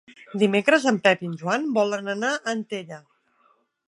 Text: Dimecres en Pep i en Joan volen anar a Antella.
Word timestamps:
Dimecres 0.43 0.85
en 0.91 0.95
Pep 1.07 1.21
i 1.25 1.29
en 1.31 1.35
Joan 1.41 1.67
volen 1.75 2.09
anar 2.15 2.31
a 2.39 2.55
Antella. 2.57 2.99